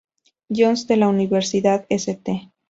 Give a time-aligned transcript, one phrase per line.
[0.49, 2.51] John's" de la Universidad St.